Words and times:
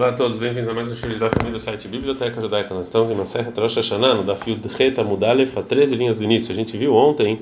Olá 0.00 0.08
a 0.08 0.12
todos, 0.14 0.38
bem-vindos 0.38 0.66
a 0.66 0.72
mais 0.72 0.90
um 0.90 0.96
show 0.96 1.10
da 1.10 1.28
família 1.28 1.52
do 1.52 1.60
site 1.60 1.86
Biblioteca 1.86 2.40
Judaica. 2.40 2.72
Nós 2.72 2.86
estamos 2.86 3.10
em 3.10 3.26
serra 3.26 3.52
Rosh 3.54 3.76
Hashanah, 3.76 4.14
no 4.14 4.22
Dafio 4.22 4.58
Reta 4.78 5.04
Mudalef, 5.04 5.58
a 5.58 5.62
13 5.62 5.94
linhas 5.94 6.16
do 6.16 6.24
início. 6.24 6.50
A 6.50 6.54
gente 6.54 6.74
viu 6.78 6.94
ontem 6.94 7.40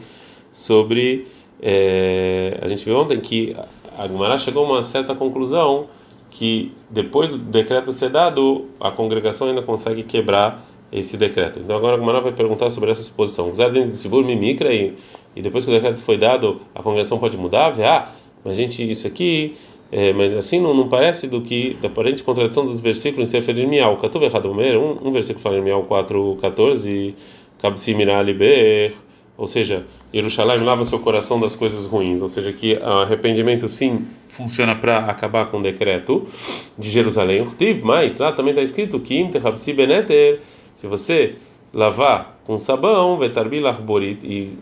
sobre. 0.51 1.29
É, 1.63 2.59
a 2.61 2.67
gente 2.67 2.85
viu 2.85 2.99
ontem 2.99 3.21
que 3.21 3.55
a 3.97 4.09
Gemara 4.09 4.37
chegou 4.37 4.65
a 4.67 4.73
uma 4.73 4.83
certa 4.83 5.15
conclusão 5.15 5.87
que 6.33 6.73
depois 6.91 7.31
do 7.31 7.39
decreto 7.39 7.93
ser 7.93 8.11
dado, 8.11 8.67
a 8.81 8.91
congregação 8.91 9.47
ainda 9.47 9.63
consegue 9.63 10.03
quebrar 10.03 10.61
esse 10.91 11.17
decreto. 11.17 11.61
Então 11.61 11.77
agora 11.77 11.95
a 11.95 12.01
Gemara 12.01 12.21
vai 12.21 12.33
perguntar 12.33 12.71
sobre 12.71 12.91
essa 12.91 13.05
suposição. 13.05 13.55
Zaden 13.55 13.95
Sibur 13.95 14.25
Mimikra 14.25 14.75
e, 14.75 14.97
e 15.37 15.41
depois 15.41 15.65
que 15.65 15.71
o 15.71 15.75
decreto 15.75 16.01
foi 16.01 16.19
dado, 16.19 16.61
a 16.75 16.83
congregação 16.83 17.21
pode 17.21 17.37
mudar? 17.37 17.73
Ah, 17.81 18.11
mas 18.45 18.57
gente, 18.57 18.91
isso 18.91 19.07
aqui 19.07 19.57
é, 19.91 20.13
mas 20.13 20.37
assim 20.37 20.61
não, 20.61 20.75
não, 20.75 20.89
parece 20.89 21.29
do 21.29 21.41
que 21.41 21.77
da 21.81 21.89
aparente 21.89 22.23
contradição 22.23 22.65
dos 22.65 22.79
versículos 22.81 23.29
em 23.29 23.31
Sefer 23.31 23.59
Irmial. 23.59 23.97
Catuv 23.97 24.25
errado 24.25 24.51
um, 24.51 25.09
um 25.09 25.11
versículo 25.11 25.43
fala 25.43 25.57
em 25.57 25.59
Irmial 25.59 25.83
4:14, 25.85 27.15
Kabsi 27.61 27.95
Mirali 27.95 28.35
Ber, 28.35 28.95
ou 29.37 29.47
seja, 29.47 29.87
Jerusalém 30.13 30.63
lava 30.63 30.85
seu 30.85 30.99
coração 30.99 31.41
das 31.41 31.55
coisas 31.55 31.87
ruins, 31.87 32.21
ou 32.21 32.29
seja, 32.29 32.53
que 32.53 32.77
arrependimento 32.77 33.69
sim 33.69 34.07
funciona 34.29 34.75
para 34.75 34.99
acabar 35.07 35.47
com 35.47 35.59
o 35.59 35.63
decreto 35.63 36.27
de 36.77 36.91
Jerusalém. 36.91 37.47
Tiv, 37.57 37.83
mas 37.83 38.19
lá 38.19 38.31
também 38.33 38.51
está 38.51 38.63
escrito 38.63 39.01
que 39.01 39.27
Kabsi 39.29 39.73
Beneter, 39.73 40.41
se 40.75 40.87
você 40.87 41.37
lavar 41.73 42.41
com 42.45 42.59
sabão, 42.59 43.17
vetarbil 43.17 43.67
arborit 43.67 44.25
e 44.27 44.59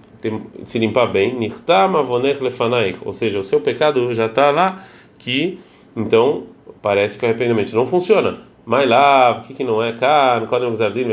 se 0.64 0.78
limpar 0.78 1.06
bem, 1.06 1.34
nirtam 1.34 1.96
avonech 1.96 2.42
lefanaich, 2.42 2.98
ou 3.04 3.12
seja, 3.12 3.38
o 3.38 3.44
seu 3.44 3.60
pecado 3.60 4.12
já 4.12 4.26
está 4.26 4.50
lá 4.50 4.84
que 5.18 5.58
então 5.96 6.44
parece 6.82 7.18
que 7.18 7.24
o 7.24 7.28
arrependimento 7.28 7.74
não 7.74 7.86
funciona. 7.86 8.38
Mas 8.64 8.88
lá, 8.88 9.38
o 9.38 9.46
que, 9.46 9.54
que 9.54 9.62
não 9.62 9.80
é? 9.80 9.92
Cá, 9.92 10.40
no 10.40 10.48
Código 10.48 10.74
Zardim, 10.74 11.04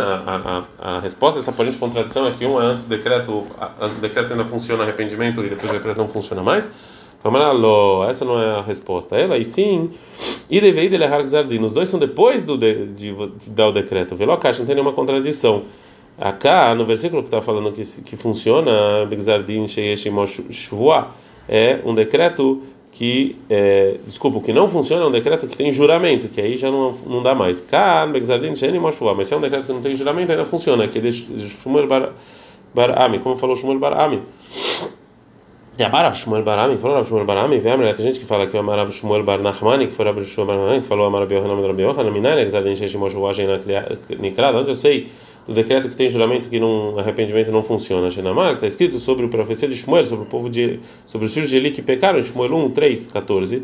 a, 0.00 0.64
a, 0.80 0.96
a 0.96 1.00
resposta 1.00 1.38
a 1.38 1.40
essa 1.40 1.52
aparente 1.52 1.78
contradição 1.78 2.26
é 2.26 2.32
que 2.32 2.44
um 2.44 2.60
é 2.60 2.64
antes 2.64 2.82
do 2.82 2.88
decreto, 2.88 3.46
antes 3.80 3.96
do 3.96 4.02
decreto 4.02 4.32
ainda 4.32 4.44
funciona 4.44 4.82
arrependimento 4.82 5.44
e 5.44 5.48
depois 5.48 5.70
o 5.70 5.74
decreto 5.74 5.98
não 5.98 6.08
funciona 6.08 6.42
mais. 6.42 6.72
Essa 8.10 8.24
não 8.24 8.42
é 8.42 8.58
a 8.58 8.62
resposta. 8.62 9.16
Ela 9.16 9.38
e 9.38 9.44
sim, 9.44 9.92
e 10.50 10.60
deveria 10.60 10.90
dele 10.90 11.26
Zardim. 11.26 11.60
Os 11.60 11.72
dois 11.72 11.88
são 11.88 12.00
depois 12.00 12.44
do 12.44 12.58
de, 12.58 12.86
de, 12.86 13.12
de 13.12 13.50
dar 13.50 13.68
o 13.68 13.72
decreto. 13.72 14.16
Velo 14.16 14.36
caixa 14.38 14.58
não 14.58 14.66
tem 14.66 14.74
nenhuma 14.74 14.92
contradição. 14.92 15.62
Acá, 16.18 16.74
no 16.74 16.84
versículo 16.84 17.22
que 17.22 17.28
está 17.28 17.40
falando 17.40 17.70
que, 17.70 17.82
que 18.02 18.16
funciona, 18.16 19.06
é 21.48 21.80
um 21.84 21.94
decreto 21.94 22.62
que, 22.92 23.36
é, 23.48 23.96
desculpa, 24.06 24.38
o 24.38 24.40
que 24.42 24.52
não 24.52 24.68
funciona 24.68 25.02
é 25.02 25.06
um 25.06 25.10
decreto 25.10 25.46
que 25.46 25.56
tem 25.56 25.72
juramento, 25.72 26.28
que 26.28 26.40
aí 26.40 26.58
já 26.58 26.70
não, 26.70 26.92
não 27.06 27.22
dá 27.22 27.34
mais. 27.34 27.64
Mas 29.16 29.28
se 29.28 29.34
é 29.34 29.36
um 29.36 29.40
decreto 29.40 29.66
que 29.66 29.72
não 29.72 29.80
tem 29.80 29.96
juramento, 29.96 30.30
ainda 30.30 30.44
funciona, 30.44 30.86
que 30.86 30.98
é 30.98 31.10
Shmuel 31.10 31.88
Barami, 32.74 33.18
como 33.18 33.36
falou 33.36 33.56
Shmuel 33.56 33.78
Barami. 33.78 34.20
E 35.78 35.82
Amarav 35.82 36.14
Shmuel 36.14 36.42
Barami, 36.42 36.76
falou 36.76 36.96
Rav 36.96 37.08
Shmuel 37.08 37.24
Barami, 37.24 37.58
vem 37.58 37.72
a 37.72 37.94
tem 37.94 38.04
gente 38.04 38.20
que 38.20 38.26
fala 38.26 38.46
que 38.46 38.54
é 38.54 38.60
Amarav 38.60 38.92
Shmuel 38.92 39.24
Bar 39.24 39.38
Nachmani, 39.38 39.86
que 39.86 39.92
foi 39.94 40.04
Rav 40.04 40.22
Shmuel 40.22 40.46
Barami, 40.46 40.80
que 40.82 40.86
falou 40.86 41.06
Amarav 41.06 41.32
Yohanan 41.32 41.66
Rav 41.66 41.80
Yohanan, 41.80 42.10
Minai, 42.10 42.42
Exadin 42.42 42.76
Sheshimosh 42.76 43.14
Wajin 43.14 43.46
Nikrad, 44.20 44.54
onde 44.54 44.70
eu 44.70 44.76
sei 44.76 45.08
do 45.46 45.52
decreto 45.52 45.88
que 45.88 45.96
tem 45.96 46.08
juramento 46.08 46.48
que 46.48 46.60
não 46.60 46.98
arrependimento 46.98 47.50
não 47.50 47.62
funciona. 47.62 48.08
Shenamar, 48.10 48.54
está 48.54 48.66
escrito 48.66 48.98
sobre 48.98 49.26
o 49.26 49.28
profecia 49.28 49.68
de 49.68 49.74
Shmuel, 49.74 50.06
sobre 50.06 50.24
o 50.24 50.28
povo 50.28 50.48
de 50.48 50.78
sobre 51.04 51.26
os 51.26 51.34
filhos 51.34 51.50
de 51.50 51.56
Eli 51.56 51.70
que 51.70 51.82
pecaram, 51.82 52.22
Shmuel 52.22 52.54
1, 52.54 52.70
3, 52.70 53.06
14. 53.08 53.62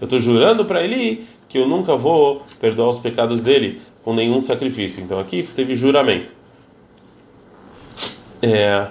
Eu 0.00 0.04
estou 0.04 0.20
jurando 0.20 0.64
para 0.64 0.82
Eli 0.82 1.24
que 1.48 1.58
eu 1.58 1.68
nunca 1.68 1.94
vou 1.94 2.42
perdoar 2.60 2.88
os 2.88 2.98
pecados 2.98 3.42
dele 3.42 3.80
com 4.02 4.12
nenhum 4.12 4.40
sacrifício. 4.40 5.02
Então 5.02 5.20
aqui 5.20 5.42
teve 5.42 5.76
juramento. 5.76 6.36
É, 8.40 8.86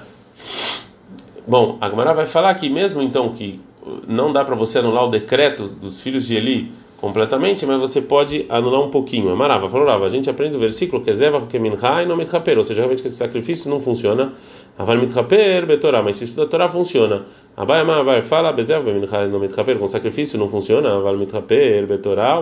bom, 1.47 1.78
a 1.79 1.89
Gemara 1.89 2.13
vai 2.13 2.25
falar 2.25 2.53
que 2.56 2.69
mesmo 2.69 3.01
então 3.01 3.33
que 3.33 3.62
não 4.07 4.31
dá 4.33 4.44
para 4.44 4.56
você 4.56 4.79
anular 4.79 5.06
o 5.06 5.09
decreto 5.09 5.67
dos 5.67 6.01
filhos 6.01 6.28
de 6.28 6.35
Eli 6.35 6.72
completamente, 6.97 7.66
mas 7.66 7.80
você 7.80 8.02
pode 8.02 8.46
anular 8.50 8.81
um 8.81 8.90
pouquinho. 8.90 9.30
Amarava, 9.30 9.69
falou 9.69 9.88
a 10.03 10.09
gente 10.09 10.30
aprende 10.30 10.56
o 10.56 10.59
versículo 10.59 11.03
que 11.03 11.13
Zeva 11.13 11.41
que 11.41 11.58
e 11.58 12.06
não 12.06 12.18
mitchaper, 12.18 12.58
ou 12.58 12.63
seja, 12.63 12.81
realmente 12.81 13.02
que 13.02 13.08
esse 13.08 13.18
sacrifício 13.18 13.69
não 13.69 13.80
funciona. 13.80 14.34
Aval 14.78 14.97
mitchaper 14.97 15.66
betorá, 15.66 16.02
mas 16.02 16.18
se 16.18 16.25
isso 16.25 16.36
da 16.36 16.46
Torá 16.46 16.69
funciona. 16.69 17.25
Abai 17.56 17.81
Abai 17.81 18.22
fala 18.22 18.52
Bezeva 18.52 18.91
mincha 18.91 19.25
não 19.28 19.40
mitchaper, 19.40 19.78
com 19.80 19.88
sacrifício 19.88 20.38
não 20.38 20.50
funciona. 20.50 20.96
Aval 20.96 21.18
mitchaper 21.18 21.88
betorá, 21.88 22.41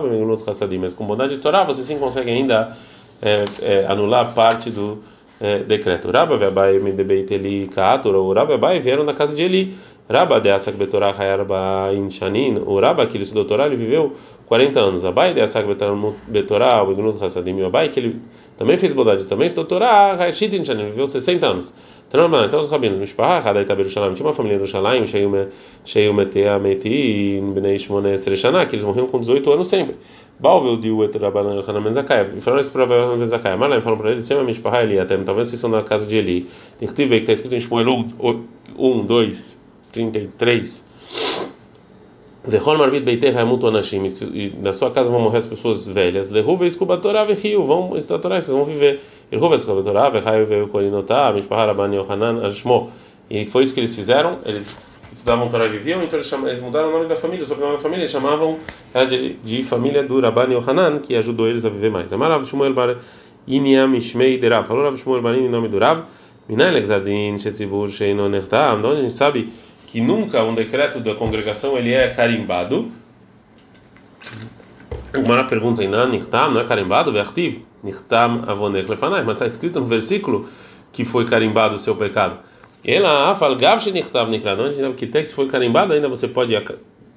mas 0.80 0.92
com 0.92 1.06
bondade 1.06 1.36
de 1.36 1.40
Torá 1.40 1.62
você 1.62 1.82
sim 1.82 1.98
consegue 1.98 2.30
ainda 2.30 2.76
é, 3.22 3.44
é, 3.62 3.86
anular 3.88 4.34
parte 4.34 4.70
do 4.70 4.98
é, 5.40 5.60
decreto. 5.60 6.10
Rabba 6.10 6.46
Abai 6.46 6.78
Medebeit 6.78 7.30
Eli 7.32 7.68
Kaator, 7.68 8.14
ou 8.14 8.32
Rabba 8.32 8.54
Abai 8.54 8.80
vieram 8.80 9.04
da 9.04 9.14
casa 9.14 9.34
de 9.34 9.42
Eli. 9.42 9.74
Rabba 10.08 10.40
de 10.40 10.50
Asak 10.50 10.76
Betorah 10.76 11.10
Hayarba 11.10 11.92
Inshanin, 11.92 12.62
o 12.64 12.78
Rabba 12.78 13.06
que 13.06 13.16
ele 13.16 13.24
estudou 13.24 13.44
Torá, 13.44 13.66
ele 13.66 13.74
viveu 13.74 14.12
40 14.46 14.78
anos. 14.78 15.04
Abai 15.04 15.34
de 15.34 15.40
Asak 15.40 15.66
Betorah, 16.28 16.84
o 16.84 16.92
Ignus 16.92 17.20
Hassadim, 17.20 17.60
o 17.60 17.66
Abai 17.66 17.88
que 17.88 17.98
ele 17.98 18.20
também 18.56 18.78
fez 18.78 18.92
bondade, 18.92 19.26
também 19.26 19.48
estudou 19.48 19.64
Torá, 19.64 20.12
Hayashit 20.12 20.56
Inshanin, 20.56 20.90
viveu 20.90 21.08
60 21.08 21.46
anos. 21.46 21.72
Então, 22.08 22.20
normalmente, 22.20 22.48
então 22.48 22.60
os 22.60 22.68
rabinos, 22.68 22.98
Mishpah, 22.98 23.38
Hadai 23.38 23.64
Taberushalayim, 23.64 24.14
tinha 24.14 24.26
uma 24.26 24.32
família 24.32 24.54
em 24.54 24.58
Yerushalayim, 24.58 25.04
Sheyu 25.84 26.14
Metea 26.14 26.58
Meti, 26.58 27.40
Bnei 27.42 27.76
Shmone 27.78 28.16
Sreshana, 28.16 28.64
que 28.64 28.76
eles 28.76 28.84
morriam 28.84 29.08
com 29.08 29.18
18 29.18 29.52
anos 29.52 29.66
sempre. 29.66 29.96
Balvel 30.38 30.76
diu 30.76 31.02
et 31.02 31.16
Rabbanan 31.16 31.56
Yohanan 31.56 31.82
Ben 31.82 31.94
Zakkai, 31.94 32.30
e 32.36 32.40
falaram 32.40 32.60
isso 32.60 32.70
para 32.70 32.84
Rabbanan 32.84 33.16
mas 33.16 33.32
lá 33.32 33.82
falam 33.82 33.98
para 33.98 34.12
ele, 34.12 34.22
Sema 34.22 34.44
Mishpah 34.44 34.82
Eli, 34.82 35.00
até 35.00 35.16
talvez 35.16 35.48
vocês 35.48 35.60
são 35.60 35.70
da 35.70 35.82
casa 35.82 36.06
de 36.06 36.16
Eli. 36.16 36.46
Tem 36.78 36.86
que 36.86 36.94
ver 37.06 37.16
que 37.16 37.22
está 37.22 37.32
escrito 37.32 37.56
em 37.56 37.60
Shmuel 37.60 38.04
1, 38.78 39.06
2, 39.06 39.60
33. 39.90 40.85
Vechol 42.46 42.78
marbit 42.78 43.04
beiterra 43.04 43.44
mutu 43.44 43.66
anashim. 43.66 44.06
Na 44.62 44.72
sua 44.72 44.90
casa 44.90 45.10
vão 45.10 45.20
morrer 45.20 45.38
as 45.38 45.46
pessoas 45.46 45.86
velhas. 45.88 46.30
Lehuva 46.30 46.64
escuba 46.64 46.96
Torá 46.96 47.24
vechiu. 47.24 47.64
Vão 47.64 47.90
Torá, 47.98 48.40
vocês 48.40 48.50
vão 48.50 48.64
viver. 48.64 49.00
Lehuva 49.32 49.56
escuba 49.56 49.82
Torá 49.82 50.08
vechayu 50.08 50.46
veio 50.46 50.68
korinotá. 50.68 51.32
Mishpahar 51.32 51.68
abani 51.68 51.96
yohanan 51.96 52.46
ashmo. 52.46 52.90
E 53.28 53.46
foi 53.46 53.64
isso 53.64 53.74
que 53.74 53.80
eles 53.80 53.94
fizeram. 53.94 54.38
Eles 54.44 54.76
estudavam 55.10 55.48
Torá 55.48 55.66
e 55.66 55.70
viviam, 55.70 56.02
então 56.02 56.18
eles, 56.18 56.28
chamavam, 56.28 56.50
eles 56.50 56.62
mudaram 56.62 56.88
o 56.88 56.92
nome 56.92 57.06
da 57.06 57.16
família, 57.16 57.44
o 57.44 57.46
sobrenome 57.46 57.76
da 57.76 57.82
família, 57.82 58.02
eles 58.02 58.12
chamavam 58.12 58.58
de, 59.08 59.34
de 59.34 59.64
família 59.64 60.02
do 60.02 60.20
Rabban 60.20 60.52
Yohanan, 60.52 60.98
que 60.98 61.16
ajudou 61.16 61.48
eles 61.48 61.64
a 61.64 61.68
viver 61.68 61.90
mais. 61.90 62.12
Amarav 62.12 62.44
Shmuel 62.44 62.74
Bar 62.74 62.96
Iniam 63.46 63.94
Ishmei 63.94 64.38
Derav. 64.38 64.66
Falou 64.66 64.84
Rav 64.84 64.96
Shmuel 64.96 65.22
Barim 65.22 65.46
em 65.46 65.48
nome 65.48 65.68
do 65.68 65.78
Rav. 65.78 66.04
Minai 66.48 66.72
Lexardin 66.72 67.38
Shetzibur 67.38 67.88
Sheino 67.88 68.28
Nertam. 68.28 68.78
Onde 68.78 68.98
a 68.98 69.02
gente 69.02 69.14
sabe 69.14 69.52
que 69.86 70.00
nunca 70.00 70.42
um 70.42 70.54
decreto 70.54 71.00
da 71.00 71.14
congregação 71.14 71.78
ele 71.78 71.92
é 71.92 72.08
carimbado. 72.08 72.90
Uma 75.16 75.44
pergunta 75.44 75.82
em 75.82 75.88
Nirtam, 75.88 76.50
não 76.50 76.60
é 76.60 76.64
carimbado? 76.64 77.12
Vertiv, 77.12 77.62
Nirtam 77.82 78.42
avonek 78.46 78.90
lefanai, 78.90 79.22
mas 79.22 79.34
está 79.34 79.46
escrito 79.46 79.80
no 79.80 79.86
versículo 79.86 80.48
que 80.92 81.04
foi 81.04 81.24
carimbado 81.24 81.76
o 81.76 81.78
seu 81.78 81.94
pecado. 81.96 82.38
Ela 82.84 83.34
fala, 83.34 83.54
Gavshe 83.54 83.92
Nirtam 83.92 84.28
Nikra, 84.28 84.54
não 84.54 84.68
diz 84.68 84.80
que 84.96 85.24
se 85.24 85.34
foi 85.34 85.46
carimbado 85.46 85.92
ainda 85.92 86.08
você 86.08 86.28
pode 86.28 86.54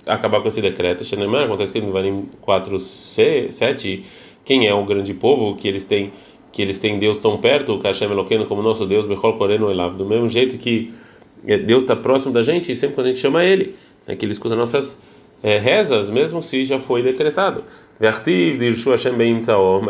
acabar 0.06 0.42
com 0.42 0.48
esse 0.48 0.62
decreto. 0.62 1.04
Como 1.08 1.52
está 1.54 1.64
escrito 1.64 1.88
no 1.88 1.92
Varim 1.92 2.30
4, 2.42 2.80
7, 2.80 4.06
quem 4.46 4.68
é 4.68 4.74
o 4.74 4.84
grande 4.86 5.14
povo 5.14 5.56
que 5.56 5.68
eles 5.68 5.86
têm 5.86 6.14
que 6.52 6.64
eles 6.64 6.80
têm 6.80 6.98
Deus 6.98 7.20
tão 7.20 7.38
perto, 7.38 7.76
o 7.76 7.80
Hashem 7.80 8.10
Eloqueno 8.10 8.46
como 8.46 8.64
nosso 8.64 8.86
Deus, 8.88 9.06
Bechol 9.06 9.34
Koreno 9.34 9.70
Elav, 9.70 9.96
do 9.96 10.04
mesmo 10.04 10.28
jeito 10.28 10.58
que 10.58 10.92
é, 10.92 11.09
Deus 11.44 11.84
está 11.84 11.96
próximo 11.96 12.34
da 12.34 12.44
gente, 12.44 12.72
e 12.72 12.76
sempre 12.76 12.96
quando 12.96 13.08
a 13.08 13.12
gente 13.12 13.22
chama 13.22 13.44
Ele, 13.44 13.76
é 14.08 14.16
que 14.16 14.26
Ele 14.26 14.34
escuta 14.34 14.56
nossas 14.56 15.02
é, 15.42 15.58
rezas, 15.58 16.10
mesmo 16.10 16.44
se 16.44 16.64
já 16.64 16.78
foi 16.78 17.02
decretado. 17.02 17.64
Mas 18.00 18.22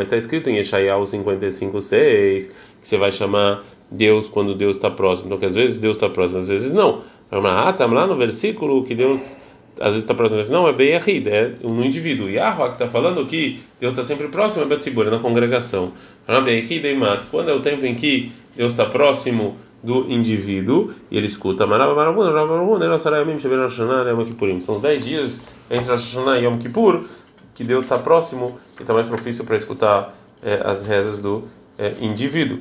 está 0.08 0.18
escrito 0.18 0.50
em 0.50 0.58
Yeshayahu 0.58 1.04
55:6 1.04 2.48
que 2.82 2.88
você 2.88 2.98
vai 2.98 3.12
chamar 3.12 3.64
Deus 3.92 4.28
quando 4.30 4.56
Deus 4.56 4.78
está 4.78 4.90
próximo. 4.90 5.28
Então, 5.28 5.38
que 5.38 5.46
às 5.46 5.56
vezes 5.56 5.78
Deus 5.80 5.98
está 5.98 6.10
próximo, 6.10 6.40
às 6.40 6.48
vezes 6.48 6.74
não. 6.74 7.02
Ah, 7.32 7.72
tá 7.74 7.86
lá 7.86 8.08
no 8.08 8.16
versículo 8.16 8.84
que 8.84 8.96
Deus 8.96 9.38
às 9.80 9.94
vezes 9.94 10.04
está 10.04 10.14
próximo, 10.14 10.40
às 10.40 10.48
vezes 10.48 10.52
não, 10.52 10.68
é 10.68 10.74
Beyahid, 10.74 11.30
é 11.30 11.54
no 11.64 11.86
indivíduo. 11.86 12.30
E 12.30 12.34
Yahweh 12.34 12.68
que 12.70 12.74
está 12.74 12.88
falando 12.88 13.26
que 13.26 13.60
Deus 13.80 13.94
está 13.94 14.04
sempre 14.04 14.28
próximo, 14.28 14.66
é 14.66 14.68
Betzibur, 14.68 15.08
é 15.08 15.10
na 15.10 15.20
congregação. 15.20 15.94
Quando 17.32 17.50
é 17.50 17.54
o 17.54 17.60
tempo 17.62 17.86
em 17.86 17.96
que 17.96 18.32
Deus 18.56 18.72
está 18.72 18.86
próximo 18.86 19.56
do 19.82 20.12
indivíduo 20.12 20.92
e 21.10 21.18
ele 21.18 21.28
escuta 21.28 21.66
são 24.60 24.76
os 24.76 24.82
10 24.82 25.06
dias 25.06 25.48
entre 25.70 25.90
Rosh 25.90 26.14
Hashanah 26.14 26.40
e 26.40 26.46
Yom 26.46 26.58
Kippur 26.58 27.06
que 27.54 27.64
Deus 27.64 27.86
está 27.86 27.98
próximo 27.98 28.60
e 28.78 28.82
está 28.82 28.94
mais 28.94 29.08
propício 29.08 29.46
para 29.46 29.56
escutar 29.56 30.16
é, 30.44 30.62
as 30.64 30.86
rezas 30.86 31.20
do 31.20 31.44
é, 31.78 31.94
indivíduo 32.02 32.60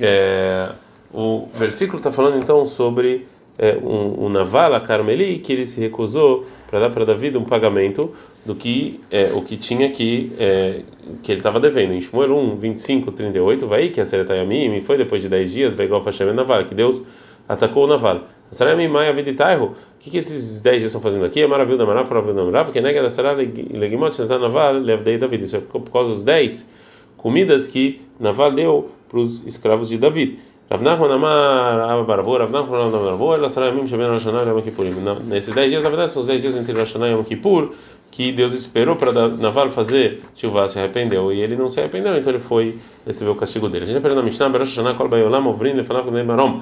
é, 0.00 0.70
o 1.12 1.48
versículo 1.54 1.98
está 1.98 2.10
falando 2.10 2.38
então 2.38 2.66
sobre 2.66 3.26
é, 3.58 3.76
um, 3.76 4.26
um 4.26 4.28
naval 4.28 4.74
a 4.74 4.80
Carmeli 4.80 5.38
que 5.38 5.52
ele 5.52 5.66
se 5.66 5.80
recusou 5.80 6.44
para 6.68 6.80
dar 6.80 6.90
para 6.90 7.04
Davi 7.04 7.36
um 7.36 7.44
pagamento 7.44 8.12
do 8.44 8.54
que 8.54 9.00
é, 9.10 9.30
o 9.32 9.42
que 9.42 9.56
tinha 9.56 9.90
que 9.90 10.32
é, 10.38 10.80
que 11.22 11.32
ele 11.32 11.40
estava 11.40 11.60
devendo. 11.60 11.92
Em 11.92 12.00
Shmuel 12.00 12.36
1, 12.36 12.56
25, 12.56 13.12
38, 13.12 13.66
vai 13.66 13.88
que 13.88 14.00
a 14.00 14.04
Seretayamim 14.04 14.80
foi 14.80 14.98
depois 14.98 15.22
de 15.22 15.28
10 15.28 15.52
dias, 15.52 15.74
Begol 15.74 16.00
Hashem 16.00 16.32
naval, 16.32 16.64
que 16.64 16.74
Deus 16.74 17.02
atacou 17.48 17.84
o 17.84 17.86
naval. 17.86 18.24
Sarai 18.50 18.86
Maia 18.86 19.12
Viditaiho, 19.12 19.64
o 19.64 19.74
que, 19.98 20.16
esses 20.16 20.60
10 20.60 20.76
dias 20.76 20.90
estão 20.90 21.00
fazendo 21.00 21.24
aqui? 21.24 21.42
É 21.42 21.46
maravilha 21.46 21.78
da 21.78 21.86
Marav, 21.86 22.08
maravilha 22.08 22.34
da 22.34 22.44
Marav, 22.44 22.70
que 22.70 22.80
nega 22.80 23.02
da 23.02 23.10
Sarai 23.10 23.34
Legimot, 23.36 24.14
Shantan 24.14 24.38
Naval, 24.38 24.74
Levdei 24.74 25.18
David. 25.18 25.44
Isso 25.44 25.56
é 25.56 25.60
por 25.60 25.90
causa 25.90 26.12
dos 26.12 26.22
10 26.22 26.70
comidas 27.16 27.66
que 27.66 28.00
Naval 28.20 28.52
deu 28.52 28.90
para 29.08 29.18
os 29.18 29.44
escravos 29.46 29.88
de 29.88 29.98
David. 29.98 30.38
Rav 30.74 30.82
Nachman 30.82 31.12
Amar 31.12 31.88
Abba 31.88 32.02
Barabo, 32.02 32.36
Rav 32.36 32.50
Nachman 32.50 32.92
Amar 32.92 33.48
Sarai 33.48 33.70
Mim 33.70 33.86
Shabem 33.86 34.08
Rosh 34.08 34.24
Hashanah 34.24 34.50
Yom 34.50 34.60
Kippurim. 34.60 34.94
Nesses 35.26 35.54
10 35.54 35.70
dias, 35.70 35.84
na 35.84 35.88
verdade, 35.88 36.12
são 36.12 36.20
os 36.20 36.26
10 36.26 36.42
dias 36.42 36.56
entre 36.56 36.72
Rosh 36.72 36.94
Hashanah 36.94 37.10
e 37.10 37.12
Yom 37.12 37.22
Kippur, 37.22 37.72
que 38.10 38.32
Deus 38.32 38.52
esperou 38.54 38.96
para 38.96 39.12
Naval 39.12 39.70
fazer, 39.70 40.20
Tchuvá 40.34 40.66
se 40.66 40.80
arrependeu, 40.80 41.32
e 41.32 41.40
ele 41.40 41.54
não 41.54 41.68
se 41.68 41.78
arrependeu, 41.78 42.16
então 42.16 42.32
ele 42.32 42.42
foi 42.42 42.76
receber 43.06 43.30
o 43.30 43.36
castigo 43.36 43.68
dele. 43.68 43.84
A 43.84 43.86
gente 43.86 43.98
aprendeu 43.98 44.18
na 44.18 44.24
Mishnah, 44.24 44.48
Rosh 44.48 44.76
Hashanah, 44.76 44.94
Kol 44.94 45.06
Bayolam, 45.06 45.46
Ovrin, 45.46 45.74
Lefanav, 45.74 46.10
Bnei 46.10 46.24
Marom. 46.24 46.60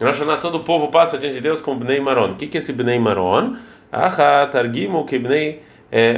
Em 0.00 0.04
Rosh 0.04 0.20
Hashanah, 0.20 0.36
todo 0.36 0.58
o 0.58 0.60
povo 0.60 0.86
passa 0.88 1.18
diante 1.18 1.34
de 1.34 1.40
Deus 1.40 1.60
com 1.60 1.76
Bnei 1.76 1.98
Maron. 1.98 2.28
O 2.28 2.36
que, 2.36 2.46
que 2.46 2.58
é 2.58 2.60
esse 2.60 2.72
Bnei 2.72 3.00
Maron? 3.00 3.56
Aha, 3.90 4.46
Targimu, 4.46 5.04
Bnei 5.04 5.62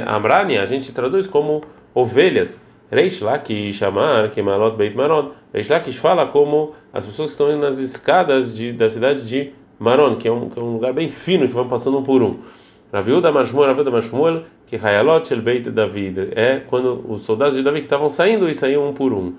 Amrani, 0.05 0.59
a 0.59 0.65
gente 0.67 0.93
traduz 0.93 1.25
como 1.25 1.63
ovelhas. 1.95 2.59
Reish 2.91 3.21
Lakish 3.21 3.81
Amar, 3.83 4.29
que 4.29 4.41
Malot 4.41 4.75
Beit 4.75 4.95
Maron. 4.95 5.31
Reish 5.53 5.69
Lakish 5.69 5.97
fala 5.97 6.27
como 6.27 6.73
as 6.93 7.07
pessoas 7.07 7.29
que 7.29 7.35
estão 7.35 7.49
indo 7.51 7.61
nas 7.61 7.79
escadas 7.79 8.53
de, 8.53 8.73
da 8.73 8.89
cidade 8.89 9.27
de 9.27 9.53
Maron, 9.79 10.17
que 10.17 10.27
é, 10.27 10.31
um, 10.31 10.49
que 10.49 10.59
é 10.59 10.61
um 10.61 10.73
lugar 10.73 10.93
bem 10.93 11.09
fino, 11.09 11.47
que 11.47 11.53
vão 11.53 11.67
passando 11.67 11.97
um 11.97 12.03
por 12.03 12.21
um. 12.21 12.37
Raviuda 12.93 13.31
Mashmuel, 13.31 13.69
Raviuda 13.69 13.89
Mashmuel, 13.89 14.43
que 14.67 14.75
Hayalot 14.75 15.33
El 15.33 15.41
Beit 15.41 15.71
David, 15.71 16.33
é 16.35 16.59
quando 16.59 17.05
os 17.07 17.21
soldados 17.21 17.55
de 17.55 17.63
Davi 17.63 17.79
que 17.79 17.85
estavam 17.85 18.09
saindo 18.09 18.49
e 18.49 18.53
saíam 18.53 18.85
um 18.87 18.93
por 18.93 19.13
um. 19.13 19.33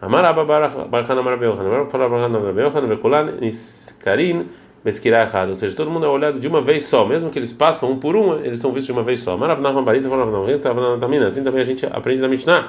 Amar 0.00 0.24
Abba 0.24 0.44
Barchan 0.44 1.18
Amar 1.18 1.38
Beuchan, 1.38 1.62
Amar 1.62 1.88
Fala 1.88 2.08
Barchan 2.08 2.36
Amar 2.36 2.52
Beuchan, 2.52 2.80
Vekulan 2.86 3.26
Niskarin, 3.40 4.46
Meskirah 4.84 5.22
errado, 5.22 5.48
ou 5.48 5.54
seja, 5.54 5.74
todo 5.74 5.90
mundo 5.90 6.06
é 6.06 6.08
olhado 6.08 6.38
de 6.38 6.46
uma 6.46 6.60
vez 6.60 6.84
só, 6.84 7.04
mesmo 7.04 7.30
que 7.30 7.38
eles 7.38 7.52
passam 7.52 7.90
um 7.92 7.98
por 7.98 8.14
um, 8.14 8.38
eles 8.44 8.60
são 8.60 8.70
vistos 8.70 8.86
de 8.86 8.92
uma 8.92 9.02
vez 9.02 9.20
só. 9.20 9.32
Amar 9.32 9.50
Abnachman 9.50 9.82
Bariza, 9.82 10.08
Fala 10.08 10.24
Abnachman 10.24 10.98
Tamina, 10.98 11.26
assim 11.28 11.42
também 11.42 11.60
a 11.60 11.64
gente 11.64 11.86
aprende 11.86 12.20
na 12.20 12.28
Mishnah, 12.28 12.68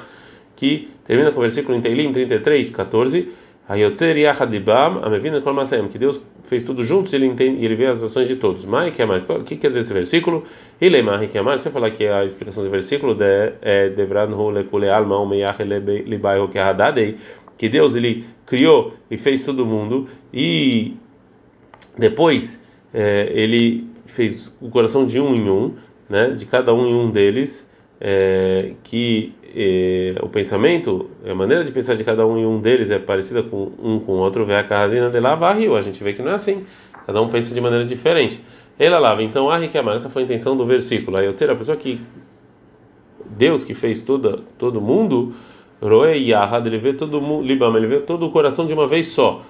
que 0.58 0.88
termina 1.04 1.30
com 1.30 1.38
o 1.38 1.42
versículo 1.42 1.78
em 1.78 1.80
Teilim 1.80 2.10
33, 2.10 2.70
14, 2.70 3.28
Hayotzer 3.68 4.18
Yachadibam, 4.18 5.04
Amevina 5.04 5.40
Kol 5.40 5.54
Masayim, 5.54 5.86
que 5.86 5.98
Deus 5.98 6.20
fez 6.42 6.64
tudo 6.64 6.82
juntos 6.82 7.12
e 7.12 7.16
ele 7.16 7.26
entende, 7.26 7.64
ele 7.64 7.76
vê 7.76 7.86
as 7.86 8.02
ações 8.02 8.26
de 8.26 8.34
todos. 8.34 8.64
Amar, 8.64 8.88
o 8.88 9.44
que 9.44 9.56
quer 9.56 9.68
dizer 9.68 9.80
esse 9.80 9.92
versículo? 9.92 10.42
Ilemar 10.80 11.24
que 11.28 11.38
amar, 11.38 11.60
você 11.60 11.70
falar 11.70 11.92
que 11.92 12.04
a 12.08 12.24
explicação 12.24 12.64
desse 12.64 12.72
versículo 12.72 13.16
é 13.22 13.88
Alma 14.90 15.36
Libai 16.04 16.38
que 17.56 17.68
Deus 17.68 17.94
ele 17.94 18.24
criou 18.44 18.94
e 19.08 19.16
fez 19.16 19.44
todo 19.44 19.64
mundo 19.64 20.08
e 20.34 20.96
depois 21.96 22.66
é, 22.92 23.30
ele 23.32 23.86
fez 24.06 24.52
o 24.60 24.68
coração 24.70 25.06
de 25.06 25.20
um 25.20 25.36
em 25.36 25.48
um, 25.48 25.74
né, 26.08 26.30
de 26.30 26.46
cada 26.46 26.74
um 26.74 26.84
em 26.84 26.94
um 26.94 27.10
deles, 27.12 27.70
é, 28.00 28.72
que 28.82 29.34
é, 29.54 30.14
o 30.22 30.28
pensamento, 30.28 31.10
a 31.24 31.34
maneira 31.34 31.64
de 31.64 31.72
pensar 31.72 31.94
de 31.94 32.04
cada 32.04 32.26
um 32.26 32.38
em 32.38 32.46
um 32.46 32.60
deles 32.60 32.90
é 32.90 32.98
parecida 32.98 33.42
com 33.42 33.72
um 33.82 33.98
com 33.98 34.12
o 34.12 34.16
outro, 34.16 34.44
vê 34.44 34.56
a 34.56 34.64
casina 34.64 35.10
de 35.10 35.20
lava 35.20 35.52
rio, 35.52 35.76
a 35.76 35.80
gente 35.80 36.02
vê 36.02 36.12
que 36.12 36.22
não 36.22 36.30
é 36.30 36.34
assim, 36.34 36.64
cada 37.06 37.20
um 37.20 37.28
pensa 37.28 37.54
de 37.54 37.60
maneira 37.60 37.84
diferente. 37.84 38.40
Ela 38.78 38.98
lava, 38.98 39.22
então 39.22 39.50
a 39.50 39.58
riquemar, 39.58 39.96
essa 39.96 40.08
foi 40.08 40.22
a 40.22 40.24
intenção 40.24 40.56
do 40.56 40.64
versículo. 40.64 41.18
Aí 41.18 41.26
a 41.26 41.54
pessoa 41.56 41.76
que 41.76 42.00
Deus 43.30 43.64
que 43.64 43.74
fez 43.74 44.00
toda, 44.00 44.38
todo 44.56 44.80
mundo, 44.80 45.34
Roe 45.80 46.16
Yahad, 46.18 46.66
ele 46.66 46.78
vê 46.78 46.92
todo 46.92 47.20
mundo, 47.20 47.44
ele 47.44 47.86
vê 47.86 48.00
todo 48.00 48.26
o 48.26 48.30
coração 48.30 48.66
de 48.66 48.74
uma 48.74 48.86
vez 48.86 49.06
só. 49.08 49.42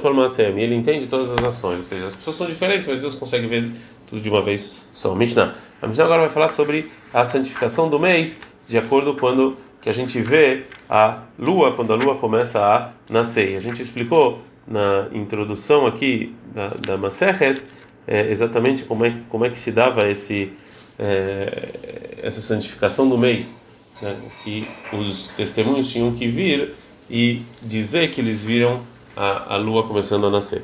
Kolmasem, 0.00 0.60
ele 0.60 0.74
entende 0.74 1.06
todas 1.06 1.30
as 1.30 1.42
ações, 1.42 1.76
ou 1.76 1.82
seja, 1.82 2.06
as 2.08 2.16
pessoas 2.16 2.36
são 2.36 2.46
diferentes, 2.46 2.88
mas 2.88 3.00
Deus 3.00 3.14
consegue 3.14 3.46
ver 3.46 3.70
tudo 4.08 4.20
de 4.20 4.28
uma 4.28 4.42
vez 4.42 4.72
só. 4.90 5.14
Mishnah. 5.14 5.54
A 5.80 5.86
Mishnah 5.86 6.04
agora 6.04 6.22
vai 6.22 6.30
falar 6.30 6.48
sobre 6.48 6.90
a 7.14 7.24
santificação 7.24 7.88
do 7.88 7.98
mês, 7.98 8.40
de 8.66 8.78
acordo 8.78 9.14
quando 9.14 9.56
que 9.80 9.88
a 9.88 9.92
gente 9.92 10.20
vê 10.20 10.62
a 10.88 11.22
lua, 11.38 11.72
quando 11.72 11.92
a 11.92 11.96
lua 11.96 12.16
começa 12.16 12.60
a 12.60 12.90
nascer. 13.10 13.56
A 13.56 13.60
gente 13.60 13.82
explicou 13.82 14.40
na 14.66 15.08
introdução 15.12 15.86
aqui 15.86 16.34
da, 16.54 16.68
da 16.68 16.96
Masechet 16.96 17.60
é, 18.06 18.30
exatamente 18.30 18.84
como 18.84 19.04
é, 19.04 19.14
como 19.28 19.44
é 19.44 19.50
que 19.50 19.58
se 19.58 19.72
dava 19.72 20.08
esse, 20.08 20.52
é, 20.98 22.20
essa 22.22 22.40
santificação 22.40 23.08
do 23.08 23.18
mês. 23.18 23.56
Né? 24.00 24.16
Que 24.44 24.68
os 24.92 25.30
testemunhos 25.30 25.90
tinham 25.90 26.12
que 26.12 26.28
vir 26.28 26.74
e 27.10 27.42
dizer 27.60 28.12
que 28.12 28.20
eles 28.20 28.44
viram 28.44 28.80
a, 29.16 29.54
a 29.54 29.56
lua 29.56 29.86
começando 29.86 30.26
a 30.26 30.30
nascer. 30.30 30.62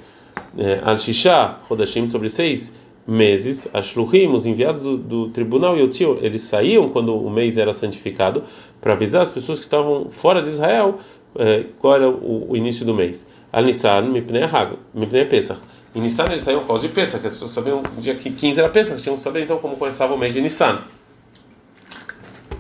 Al-Shisha, 0.85 1.57
Rodashim, 1.69 2.07
sobre 2.07 2.29
seis 2.29 2.78
meses, 3.09 3.67
Ashluhim, 3.73 4.29
os 4.35 4.45
enviados 4.45 4.83
do, 4.83 4.99
do 4.99 5.29
tribunal 5.31 5.75
Yotzio, 5.79 6.19
eles 6.21 6.43
saíam 6.43 6.91
quando 6.91 7.17
o 7.17 7.31
mês 7.31 7.57
era 7.57 7.73
santificado 7.73 8.45
para 8.83 8.93
avisar 8.93 9.23
as 9.23 9.31
pessoas 9.31 9.59
que 9.59 9.65
estavam 9.65 10.11
fora 10.11 10.43
de 10.43 10.51
Israel 10.51 10.99
eh, 11.35 11.65
qual 11.79 11.95
era 11.95 12.11
o, 12.11 12.51
o, 12.51 12.57
início 12.57 12.85
do 12.85 12.93
mês. 12.93 13.27
Al-Nissan, 13.51 14.03
Mipnei 14.11 15.25
Pesach. 15.25 15.59
Em 15.95 16.03
Nissan 16.03 16.27
eles 16.27 16.43
saíam 16.43 16.61
por 16.61 16.67
causa 16.67 16.87
de 16.87 16.93
Pesach, 16.93 17.23
que 17.23 17.27
as 17.27 17.33
pessoas 17.33 17.53
sabiam 17.53 17.83
que 17.83 18.01
dia 18.03 18.15
15 18.15 18.61
era 18.61 18.69
Pesach, 18.69 19.01
tinham 19.01 19.17
que 19.17 19.23
saber 19.23 19.43
então 19.43 19.57
como 19.57 19.75
começava 19.77 20.13
o 20.13 20.19
mês 20.19 20.35
de 20.35 20.43
Nissan. 20.43 20.79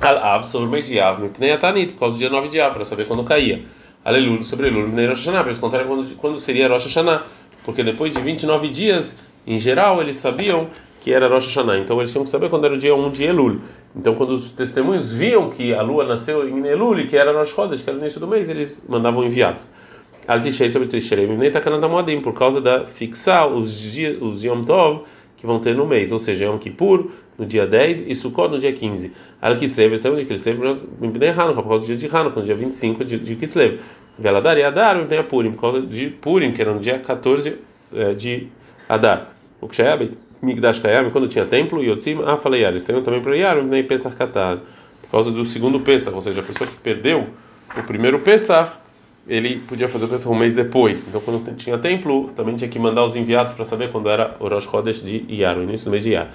Al-Av, 0.01 0.47
sobre 0.47 0.67
o 0.67 0.71
mês 0.71 0.87
de 0.87 0.99
Av, 0.99 1.21
Mipnei 1.21 1.53
Atanit, 1.53 1.93
por 1.93 2.01
causa 2.01 2.17
do 2.17 2.19
dia 2.19 2.31
9 2.31 2.49
de 2.49 2.59
Av, 2.59 2.73
para 2.73 2.87
saber 2.87 3.07
quando 3.07 3.23
caía. 3.23 3.65
Aleluia, 4.03 4.43
sobre 4.43 4.69
Elul, 4.69 4.87
Mipnei 4.87 5.09
Rosh 5.09 5.27
Hashanah, 5.27 5.41
para 5.41 5.49
eles 5.49 5.59
contarem 5.59 5.87
quando, 5.87 6.17
quando 6.17 6.41
seria 6.41 6.69
Rosh 6.69 6.85
Hashanah, 6.85 7.25
porque 7.65 7.83
depois 7.83 8.15
de 8.15 8.21
29 8.23 8.69
dias 8.69 9.19
em 9.55 9.59
geral, 9.59 10.01
eles 10.01 10.17
sabiam 10.17 10.69
que 11.01 11.13
era 11.13 11.29
Rosh 11.29 11.47
Hashanah, 11.47 11.79
então 11.79 11.99
eles 11.99 12.11
tinham 12.11 12.25
que 12.25 12.31
saber 12.31 12.51
quando 12.51 12.67
era 12.67 12.75
o 12.75 12.79
dia 12.79 12.95
1 12.95 13.11
de 13.11 13.25
Elul. 13.25 13.61
Então, 13.97 14.15
quando 14.15 14.31
os 14.31 14.51
testemunhos 14.51 15.13
viam 15.13 15.49
que 15.49 15.73
a 15.73 15.81
lua 15.81 16.05
nasceu 16.05 16.49
em 16.49 16.67
Elul, 16.67 17.07
que 17.07 17.17
era 17.17 17.33
Rosh 17.33 17.51
Chodesh, 17.51 17.83
que 17.83 17.89
era 17.89 17.97
no 17.97 18.05
início 18.05 18.21
do 18.21 18.27
mês, 18.27 18.51
eles 18.51 18.85
mandavam 18.89 19.25
enviados. 19.25 19.71
Altishei 20.27 20.71
sobre 20.71 20.89
Tishrei, 20.89 21.27
nem 21.27 21.51
Takanamodim, 21.51 22.21
por 22.21 22.35
causa 22.35 22.61
da 22.61 22.85
fixar 22.85 23.49
os, 23.51 23.73
dias, 23.73 24.21
os 24.21 24.45
Yom 24.45 24.65
Tov 24.65 25.05
que 25.39 25.47
vão 25.47 25.61
ter 25.61 25.75
no 25.75 25.87
mês, 25.87 26.11
ou 26.13 26.19
seja, 26.19 26.45
Yom 26.45 26.59
Kippur 26.59 27.11
no 27.39 27.47
dia 27.47 27.67
10 27.67 28.07
e 28.09 28.15
Sukkot 28.15 28.51
no 28.51 28.59
dia 28.59 28.73
15. 28.73 29.15
Al-Kislev, 29.41 29.97
sabe 29.97 30.17
onde 30.17 30.25
Kislev? 30.25 30.59
Mibnei 31.01 31.31
Hanukkah, 31.31 31.63
por 31.63 31.69
causa 31.69 31.87
do 31.87 31.87
dia 31.87 31.97
de 31.97 32.15
Hanukkah, 32.15 32.41
no 32.41 32.47
dia 32.47 32.57
25 32.57 33.05
de, 33.05 33.19
de 33.19 33.37
Kislev. 33.37 33.81
Veladar 34.19 34.59
e 34.59 34.65
Adar, 34.65 34.97
Mibnei 34.97 35.23
Purim, 35.23 35.53
por 35.53 35.61
causa 35.61 35.81
de 35.81 36.11
Purim, 36.11 36.53
que 36.53 36.61
era 36.61 36.75
no 36.75 36.81
dia 36.81 36.99
14 36.99 37.57
eh, 37.95 38.13
de 38.15 38.49
Adar. 38.89 39.38
O 39.61 39.67
Kshayab, 39.67 40.13
Migdash 40.41 40.79
Kayam, 40.79 41.11
quando 41.11 41.27
tinha 41.27 41.45
templo, 41.45 41.83
Yotzim, 41.83 42.23
ah, 42.25 42.37
falei, 42.37 42.65
eles 42.65 42.83
saíram 42.83 43.03
também 43.03 43.21
para 43.21 43.37
Yar, 43.37 43.63
nem 43.63 43.83
Pesach 43.83 44.15
Katar, 44.15 44.59
por 45.03 45.11
causa 45.11 45.31
do 45.31 45.45
segundo 45.45 45.81
Pesach, 45.81 46.15
ou 46.15 46.23
seja, 46.23 46.41
a 46.41 46.45
pessoa 46.45 46.69
que 46.69 46.77
perdeu 46.77 47.27
o 47.77 47.83
primeiro 47.83 48.21
Pesach, 48.21 48.71
ele 49.27 49.57
podia 49.69 49.89
fazer 49.89 50.05
o 50.05 50.09
Pesach 50.09 50.29
um 50.29 50.39
mês 50.39 50.55
depois. 50.55 51.07
Então, 51.09 51.21
quando 51.21 51.55
tinha 51.57 51.77
templo, 51.77 52.31
também 52.37 52.55
tinha 52.55 52.71
que 52.71 52.79
mandar 52.79 53.05
os 53.05 53.17
enviados 53.17 53.53
para 53.53 53.65
saber 53.65 53.91
quando 53.91 54.09
era 54.09 54.37
o 54.39 54.49
Rosh 54.49 54.65
Chodesh 54.65 55.03
de 55.03 55.25
Iyar, 55.29 55.59
o 55.59 55.63
início 55.63 55.87
do 55.87 55.91
mês 55.91 56.05
de 56.05 56.11
Iyar. 56.11 56.31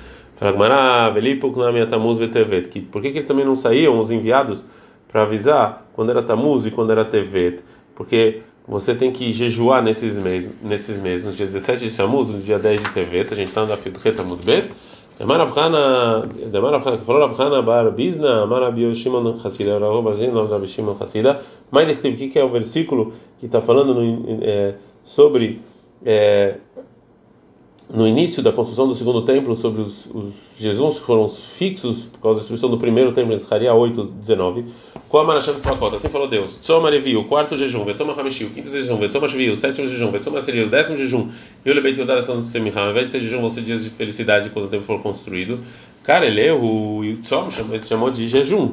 que 2.69 2.81
Por 2.81 3.01
que, 3.01 3.11
que 3.11 3.17
eles 3.17 3.27
também 3.27 3.45
não 3.45 3.55
saíam, 3.55 3.99
os 3.99 4.11
enviados, 4.11 4.65
para 5.07 5.23
avisar 5.23 5.87
quando 5.93 6.09
era 6.09 6.21
Tamuz 6.21 6.65
e 6.65 6.71
quando 6.71 6.91
era 6.91 7.05
Tevet? 7.05 7.63
Porque 7.95 8.41
você 8.67 8.95
tem 8.95 9.11
que 9.11 9.33
jejuar 9.33 9.83
nesses 9.83 10.17
meses, 10.17 10.53
nesses 10.61 10.99
meses, 10.99 11.25
no 11.25 11.33
dia 11.33 11.45
17 11.45 11.83
de 11.83 11.89
Shammuz, 11.89 12.29
no 12.29 12.39
dia 12.39 12.57
10 12.57 12.81
de 12.81 12.89
Tevet, 12.91 13.33
a 13.33 13.35
gente 13.35 13.49
está 13.49 13.61
no 13.61 13.67
Dafid 13.67 13.97
Retamud 13.97 14.41
Bet. 14.43 14.71
Demar 15.19 15.41
Avchana, 15.41 16.27
Demar 16.51 16.73
Avchana, 16.73 16.97
que 16.97 17.05
falou 17.05 17.23
Avchana 17.23 17.61
Bar 17.61 17.91
Bizna, 17.91 18.43
Amar 18.43 18.63
Abi 18.63 18.95
Shimon 18.95 19.35
Hassida, 19.43 19.77
Rav 19.77 20.01
Bazin, 20.01 20.29
nome 20.29 20.49
da 20.49 20.65
Shimon 20.65 20.95
Hassida. 20.99 21.39
Mas 21.69 21.99
o 21.99 22.01
que, 22.01 22.39
é 22.39 22.43
o 22.43 22.49
versículo 22.49 23.13
que 23.39 23.45
está 23.45 23.61
falando 23.61 23.93
no, 23.93 24.01
início 28.07 28.41
da 28.41 28.51
construção 28.51 28.87
do 28.87 28.95
segundo 28.95 29.23
templo, 29.23 29.55
sobre 29.55 29.81
os, 29.81 30.07
os 30.07 30.55
que 30.57 31.05
foram 31.05 31.27
fixos 31.27 32.05
por 32.05 32.19
causa 32.19 32.39
da 32.39 32.41
destruição 32.41 32.69
do 32.69 32.77
primeiro 32.77 33.13
templo 33.13 33.33
em 33.33 33.37
Zacarias 33.37 33.75
8, 33.75 34.03
19. 34.03 34.65
Assim 35.93 36.09
falou 36.09 36.27
Deus. 36.27 36.57
Tzoma 36.57 36.89
o 36.89 37.23
quarto 37.25 37.55
jejum, 37.55 37.85
Vetzoma 37.85 38.19
Hamishi, 38.19 38.45
o 38.45 38.49
quinto 38.49 38.67
jejum, 38.67 38.97
Vetzoma 38.97 39.27
Shvi, 39.27 39.51
o 39.51 39.55
sétimo 39.55 39.87
jejum, 39.87 40.09
Vetzoma 40.09 40.41
Seri, 40.41 40.63
o 40.63 40.69
décimo 40.69 40.97
jejum, 40.97 41.29
e 41.63 41.69
o 41.69 41.73
Lebeit 41.75 41.99
Yodar 41.99 42.17
de 42.17 42.43
Semiham, 42.43 42.85
ao 42.85 42.89
invés 42.89 43.05
de 43.05 43.11
ser 43.11 43.19
jejum, 43.21 43.41
vão 43.41 43.49
ser 43.51 43.61
dias 43.61 43.83
de 43.83 43.91
felicidade 43.91 44.49
quando 44.49 44.65
o 44.65 44.67
templo 44.69 44.87
for 44.87 44.99
construído. 45.03 45.59
Kareleu, 46.01 46.59
o 46.59 47.01
Tzom 47.21 47.47
chamou 47.79 48.09
de 48.09 48.27
jejum. 48.27 48.71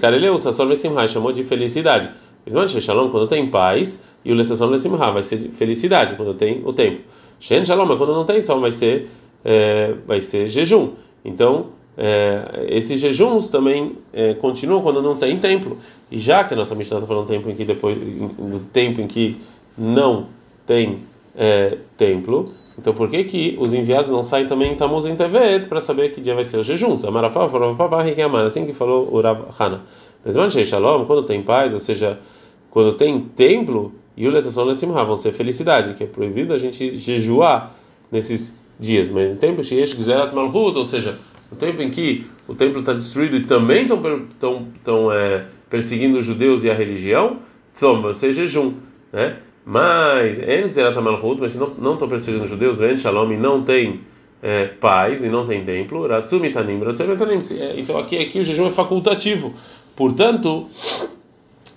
Kareleu, 0.00 0.34
o 0.34 0.38
Sassor 0.38 0.66
Vesimha, 0.66 1.06
chamou 1.06 1.30
de 1.30 1.44
felicidade. 1.44 2.10
Isman 2.44 2.66
Shalom, 2.66 3.08
quando 3.08 3.28
tem 3.28 3.48
paz, 3.48 4.04
e 4.24 4.32
o 4.32 4.34
Lessasson 4.34 4.68
Vesimha, 4.68 4.96
vai 4.96 5.22
ser 5.22 5.38
felicidade 5.50 6.16
quando 6.16 6.34
tem 6.34 6.62
o 6.64 6.72
tempo. 6.72 7.02
Shen 7.38 7.64
Shalom, 7.64 7.96
quando 7.96 8.12
não 8.12 8.24
tem 8.24 8.40
tzom 8.40 8.58
vai 8.58 8.72
ser, 8.72 9.08
é, 9.44 9.94
vai 10.04 10.20
ser 10.20 10.48
jejum. 10.48 10.94
Então, 11.24 11.66
é, 11.96 12.66
esses 12.68 13.00
jejuns 13.00 13.48
também 13.48 13.96
é, 14.12 14.34
continuam 14.34 14.82
quando 14.82 15.00
não 15.00 15.16
tem 15.16 15.38
templo. 15.38 15.78
E 16.10 16.18
já 16.18 16.44
que 16.44 16.54
a 16.54 16.56
nossa 16.56 16.74
Mishnah 16.74 16.98
está 16.98 17.06
falando 17.06 17.26
tempo 17.26 17.48
em 17.48 17.54
que 17.54 17.64
depois, 17.64 17.96
no 18.38 18.60
tempo 18.60 19.00
em 19.00 19.06
que 19.06 19.36
não 19.76 20.26
tem 20.66 20.98
é, 21.36 21.78
templo, 21.96 22.52
então 22.78 22.92
por 22.92 23.08
que 23.08 23.24
que 23.24 23.56
os 23.58 23.72
enviados 23.72 24.10
não 24.10 24.22
saem 24.22 24.46
também 24.46 24.72
em 24.72 24.76
Tamuz 24.76 25.06
em 25.06 25.16
Tevet 25.16 25.66
para 25.68 25.80
saber 25.80 26.12
que 26.12 26.20
dia 26.20 26.34
vai 26.34 26.44
ser 26.44 26.58
os 26.58 26.66
jejuns? 26.66 27.04
Amarafá, 27.04 27.48
assim 28.46 28.66
que 28.66 28.72
falou 28.72 29.08
o 29.10 29.20
Rav 29.20 29.44
Hana. 29.58 29.82
Shalom, 30.64 31.04
quando 31.06 31.22
tem 31.22 31.42
paz, 31.42 31.72
ou 31.72 31.80
seja, 31.80 32.18
quando 32.70 32.94
tem 32.94 33.20
templo, 33.20 33.92
e 34.16 34.26
o 34.26 34.32
vão 35.04 35.16
ser 35.16 35.32
felicidade, 35.32 35.94
que 35.94 36.04
é 36.04 36.06
proibido 36.06 36.52
a 36.52 36.56
gente 36.56 36.96
jejuar 36.96 37.72
nesses 38.10 38.58
dias. 38.78 39.08
Mas 39.08 39.30
em 39.30 39.36
tempo 39.36 39.62
ou 40.78 40.84
seja, 40.84 41.18
no 41.50 41.56
tempo 41.56 41.82
em 41.82 41.90
que 41.90 42.26
o 42.48 42.54
templo 42.54 42.80
está 42.80 42.92
destruído 42.92 43.36
e 43.36 43.40
também 43.40 43.86
estão 43.86 45.12
é, 45.12 45.46
perseguindo 45.68 46.18
os 46.18 46.24
judeus 46.24 46.64
e 46.64 46.70
a 46.70 46.74
religião, 46.74 47.38
tzom, 47.72 48.12
ser 48.14 48.32
jejum, 48.32 48.74
né? 49.12 49.38
Mas, 49.64 50.38
mas 51.40 51.52
se 51.52 51.58
não 51.58 51.92
estão 51.94 52.08
perseguindo 52.08 52.44
os 52.44 52.50
judeus, 52.50 52.78
vem 52.78 52.96
shalom 52.96 53.32
e 53.32 53.36
não 53.36 53.62
tem 53.62 54.00
é, 54.40 54.66
paz 54.66 55.24
e 55.24 55.28
não 55.28 55.44
tem 55.44 55.64
templo. 55.64 56.06
É, 56.06 57.74
então 57.76 57.98
aqui, 57.98 58.16
aqui 58.16 58.38
o 58.38 58.44
jejum 58.44 58.68
é 58.68 58.70
facultativo. 58.70 59.52
Portanto, 59.96 60.68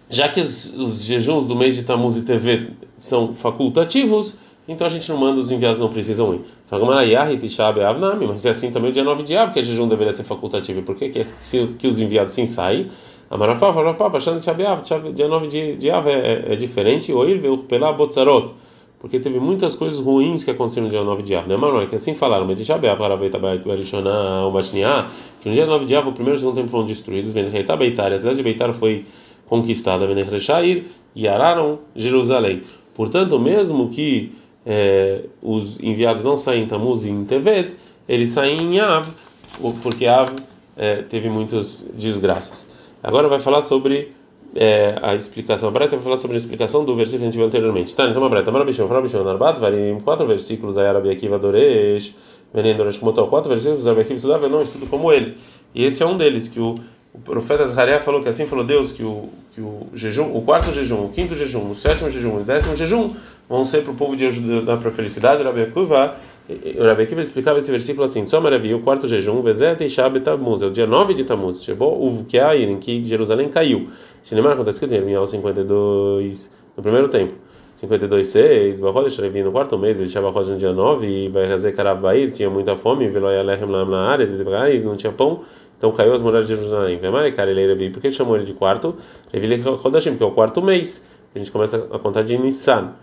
já 0.08 0.30
que 0.30 0.40
os, 0.40 0.72
os 0.78 1.04
jejuns 1.04 1.48
do 1.48 1.56
mês 1.56 1.76
de 1.76 1.84
Tammuz 1.84 2.18
e 2.18 2.26
TV 2.26 2.68
são 2.96 3.34
facultativos, 3.34 4.38
então 4.68 4.86
a 4.86 4.90
gente 4.90 5.10
não 5.10 5.18
manda, 5.18 5.40
os 5.40 5.50
enviados 5.50 5.80
não 5.80 5.90
precisam 5.90 6.36
ir. 6.36 6.42
Mas 6.72 8.46
é 8.46 8.50
assim 8.50 8.72
também 8.72 8.92
o 8.92 8.94
dia 8.94 9.04
9 9.04 9.24
de 9.24 9.36
Av, 9.36 9.52
que 9.52 9.60
o 9.60 9.66
jejum 9.66 9.88
deveria 9.88 10.14
ser 10.14 10.24
facultativo. 10.24 10.84
Por 10.84 10.96
que, 10.96 11.10
que, 11.10 11.26
que 11.80 11.88
os 11.88 12.00
enviados 12.00 12.34
sim 12.34 12.46
saem? 12.46 12.88
Amarafá, 13.30 13.72
Farafá, 13.72 14.10
Bachando 14.10 14.40
Tchabeav, 14.40 14.82
dia 15.14 15.28
9 15.28 15.48
de, 15.48 15.76
de 15.78 15.92
Av 15.92 16.08
é, 16.08 16.14
é, 16.14 16.54
é 16.54 16.56
diferente, 16.56 17.12
veio 17.12 17.60
pela 17.60 17.92
Botzarot, 17.92 18.54
porque 19.00 19.20
teve 19.20 19.40
muitas 19.40 19.76
coisas 19.76 20.00
ruins 20.00 20.44
que 20.44 20.50
aconteceram 20.50 20.86
no 20.86 20.92
dia 20.92 21.04
9 21.04 21.22
de 21.22 21.36
Av, 21.36 21.48
né, 21.48 21.56
Manoel? 21.56 21.88
Que 21.88 21.96
assim 21.96 22.16
falaram, 22.16 22.48
mas 22.48 22.60
Tchabeav, 22.60 22.98
Paravei, 22.98 23.30
Tabai, 23.30 23.60
Barishona, 23.60 24.48
Ubashniá, 24.48 25.08
que 25.42 25.50
no 25.50 25.54
dia 25.54 25.68
9 25.68 25.86
de 25.86 25.96
Av, 25.96 26.08
o 26.08 26.12
primeiro 26.12 26.36
e 26.36 26.38
o 26.38 26.40
segundo 26.40 26.56
tempo 26.56 26.70
foram 26.70 26.86
destruídos, 26.86 27.32
Venreitar 27.32 27.78
Beitar, 27.78 28.12
a 28.12 28.18
cidade 28.18 28.38
de 28.38 28.44
Beitar 28.44 28.74
foi 28.74 29.06
conquistada, 29.46 30.08
Venreitar 30.08 30.64
e 31.16 31.28
araram 31.28 31.80
Jerusalém. 31.96 32.64
Portanto, 32.96 33.40
mesmo 33.40 33.90
que 33.90 34.32
é, 34.66 35.22
os 35.42 35.80
enviados 35.80 36.24
não 36.24 36.38
saem 36.38 36.64
em 36.64 36.68
Tamuz 36.68 37.06
e 37.06 37.10
em 37.10 37.26
Tevet, 37.26 37.76
eles 38.08 38.30
saem 38.30 38.76
em 38.76 38.80
Av, 38.80 39.08
porque 39.82 40.06
Av 40.06 40.32
é, 40.78 41.02
teve 41.04 41.30
muitas 41.30 41.92
desgraças. 41.96 42.70
Agora 43.04 43.28
vai 43.28 43.40
falar 43.40 43.62
sobre 43.62 44.14
é, 44.56 44.98
a 45.02 45.16
explicação. 45.16 45.70
A 45.70 45.72
Breta 45.72 45.96
vai 45.96 46.04
falar 46.04 46.18
sobre 46.18 46.36
a 46.36 46.40
explicação 46.40 46.84
do 46.84 46.96
versículo 46.96 47.22
que 47.22 47.26
a 47.26 47.32
gente 47.32 47.38
viu 47.38 47.48
anteriormente. 47.48 47.96
Tá, 47.96 48.08
então 48.08 48.24
a 48.24 48.30
Breta, 48.30 48.52
Marabichon, 48.52 48.88
Marabichon, 48.88 49.24
Narbat, 49.24 49.60
varim, 49.60 50.00
quatro 50.00 50.26
versículos, 50.28 50.78
aí 50.78 50.88
Arabi 50.88 51.10
Akiva 51.10 51.38
Doresh, 51.38 52.16
Venem 52.54 52.76
Doresh 52.76 52.98
Kumotó, 52.98 53.28
quatro 53.28 53.50
versículos, 53.50 53.86
Arabi 53.86 54.02
Akiva 54.02 54.16
estudava, 54.16 54.46
eu 54.46 54.50
não 54.50 54.64
estudo 54.64 54.88
como 54.88 55.12
ele. 55.12 55.38
E 55.74 55.86
esse 55.86 56.02
é 56.02 56.06
um 56.06 56.18
deles, 56.18 56.48
que 56.48 56.60
o, 56.60 56.76
o 57.14 57.20
profeta 57.20 57.66
Zahariah 57.66 58.02
falou 58.02 58.22
que 58.22 58.30
assim 58.30 58.46
falou 58.46 58.64
Deus, 58.64 58.92
que 58.92 59.04
o, 59.04 59.30
que 59.52 59.62
o 59.62 59.88
jejum, 59.94 60.36
o 60.36 60.42
quarto 60.42 60.72
jejum, 60.72 61.06
o 61.06 61.10
quinto 61.10 61.34
jejum, 61.36 61.72
o 61.72 61.76
sétimo 61.76 62.10
jejum 62.12 62.40
e 62.40 62.42
o 62.42 62.44
décimo 62.44 62.76
jejum 62.76 63.14
vão 63.48 63.66
ser 63.66 63.82
para 63.82 63.92
o 63.92 63.96
povo 63.96 64.16
de 64.16 64.26
ajudar 64.28 64.78
para 64.78 64.90
a 64.90 64.92
felicidade, 64.92 65.42
Arabi 65.42 65.62
Akiva 65.64 66.16
Rabi 66.80 67.04
Akiva 67.04 67.22
explicava 67.22 67.60
esse 67.60 67.70
versículo 67.70 68.06
assim: 68.06 68.24
Tzomaravi, 68.26 68.74
o 68.74 68.80
quarto 68.80 69.08
jejum, 69.08 69.40
Vezet 69.42 69.84
e 69.84 69.90
Shabbat 69.90 70.26
Tamuz, 70.26 70.64
é 70.64 70.66
o 70.66 70.72
dia 70.72 70.88
9 70.88 71.14
de 71.14 71.24
Tamuz, 71.24 71.64
chegou 71.64 72.04
o 72.04 72.10
Vukiair, 72.10 72.68
em 72.68 72.80
que 72.80 73.06
Jerusalém 73.06 73.50
caiu. 73.50 73.88
Shinemar, 74.24 74.54
quando 74.54 74.68
está 74.68 74.72
escrito 74.72 74.94
em 74.94 74.98
Irmial 74.98 75.28
52, 75.28 76.52
no 76.76 76.82
primeiro 76.82 77.08
tempo. 77.08 77.36
52, 77.76 78.28
6, 78.28 78.80
Bahodesh 78.82 79.18
Revi 79.20 79.44
no 79.44 79.52
quarto 79.52 79.78
mês, 79.78 79.96
Veshabahodesh 79.96 80.50
no 80.50 80.58
dia 80.58 80.74
9, 80.74 81.08
e 81.08 81.30
vai 81.30 81.48
fazer 81.48 81.72
Karav 81.72 82.02
Bair, 82.02 82.32
tinha 82.32 82.50
muita 82.50 82.76
fome, 82.76 83.08
Veloyalechem 83.08 83.68
Lam 83.68 83.86
na 83.86 84.10
área, 84.10 84.26
e 84.26 84.80
não 84.82 84.98
tinha 84.98 85.14
pão, 85.14 85.42
então 85.80 85.92
caiu 85.92 86.14
as 86.14 86.22
muralhas 86.22 86.48
de 86.48 86.56
Jerusalém. 86.56 87.00
Ele 87.02 87.90
por 87.90 88.02
que 88.02 88.08
ele 88.08 88.14
chamou 88.14 88.36
ele 88.36 88.46
de 88.46 88.54
quarto? 88.54 88.96
Porque 89.32 90.24
é 90.24 90.26
o 90.26 90.32
quarto 90.32 90.62
mês, 90.62 91.10
a 91.34 91.40
gente 91.40 91.50
começa 91.52 91.88
a 91.92 91.98
contar 91.98 92.22
de 92.22 92.38
Nissan 92.38 92.94